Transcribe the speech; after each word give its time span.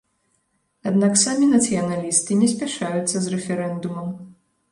Аднак 0.91 1.13
самі 1.23 1.49
нацыяналісты 1.49 2.39
не 2.41 2.49
спяшаюцца 2.53 3.15
з 3.27 3.37
рэферэндумам. 3.37 4.09